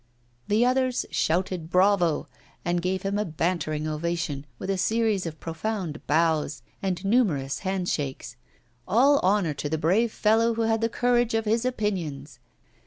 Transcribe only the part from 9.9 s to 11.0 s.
fellow who had the